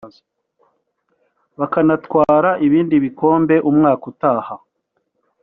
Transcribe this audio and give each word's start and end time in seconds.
bakanatwara 1.59 2.49
ibindi 2.65 2.95
bikombe 3.05 3.55
umwaka 3.69 4.03
utaha 4.11 4.55